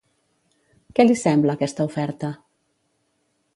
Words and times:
Què 0.99 1.05
li 1.09 1.17
sembla 1.25 1.55
aquesta 1.59 1.87
oferta? 1.91 2.33